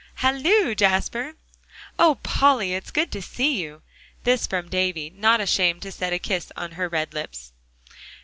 "Halloo, 0.15 0.73
Jasper!" 0.73 1.35
"Oh, 1.99 2.15
Polly! 2.23 2.73
it's 2.73 2.89
good 2.89 3.11
to 3.11 3.21
see 3.21 3.61
you!" 3.61 3.83
This 4.23 4.47
from 4.47 4.67
Davie, 4.67 5.11
not 5.11 5.39
ashamed 5.39 5.83
to 5.83 5.91
set 5.91 6.11
a 6.11 6.17
kiss 6.17 6.51
on 6.57 6.71
her 6.71 6.89
red 6.89 7.13
lips. 7.13 7.53